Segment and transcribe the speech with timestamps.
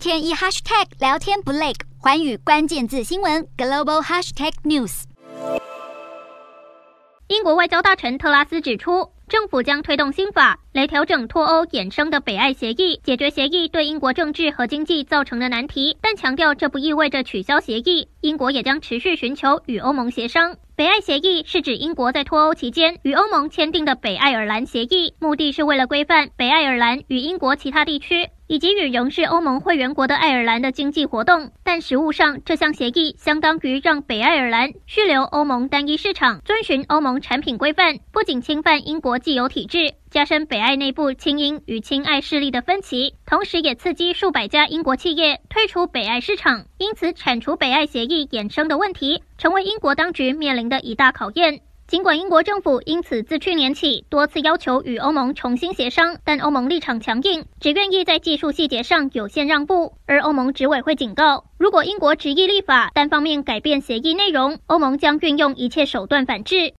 [0.00, 5.02] 天一 hashtag 聊天不累，环宇关键字新闻 global hashtag news。
[7.28, 18.08] 英国外交大臣特拉斯指出，政府将推动新法来调整脱欧衍生的北爱协议，解决协议对英国政治和经济造成的难题，但强调这不意味着取消协议。
[18.20, 20.54] 英国也将持续寻求与欧盟协商。
[20.76, 28.28] 北爱协议是指英国在脱欧期间与欧盟签订的北爱尔兰协议，目的是为了规范北爱尔兰与英国其他地区。
[28.46, 46.64] 以及与仍是欧盟会员国的爱尔兰的经济活动，但实务上，这项协议相当于让北爱尔兰续留欧盟单一市场，遵循欧盟产品规范，不仅侵犯英国既有体制，加深北爱内部亲英与亲爱势力的分歧，同时也刺激数百家英国企业退出北爱市场。
[46.78, 51.60] 因此，铲除北爱协议衍生的问题，成为英国当局面临的一大考验。
[51.86, 59.94] 尽管英国政府因此自去年起多次要求与欧盟重新协商，但欧盟立场强硬，只愿意在技术细节上有限让步。
[60.06, 66.74] 而欧盟执委会警告，如果英国执意立法单方面改变协议内容，欧盟将运用一切手段反制。